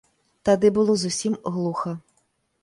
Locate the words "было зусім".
0.77-1.37